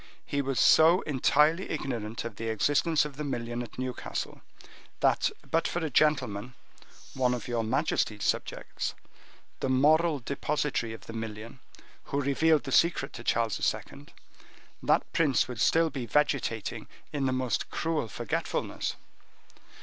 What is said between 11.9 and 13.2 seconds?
who revealed the secret